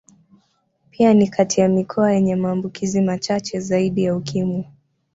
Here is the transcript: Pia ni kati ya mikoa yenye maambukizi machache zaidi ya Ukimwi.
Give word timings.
Pia 0.91 1.13
ni 1.13 1.27
kati 1.27 1.61
ya 1.61 1.69
mikoa 1.69 2.11
yenye 2.13 2.35
maambukizi 2.35 3.01
machache 3.01 3.59
zaidi 3.59 4.03
ya 4.03 4.15
Ukimwi. 4.15 4.65